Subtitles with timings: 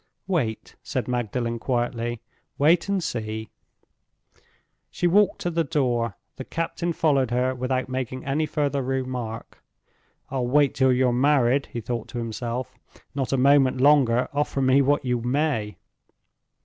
[0.25, 2.21] "Wait," said Magdalen, quietly.
[2.57, 3.51] "Wait and see."
[4.89, 6.17] She walked to the door.
[6.37, 9.63] The captain followed her without making any further remark.
[10.31, 15.05] "I'll wait till you're married," he thought to himself—"not a moment longer, offer me what
[15.05, 15.77] you may."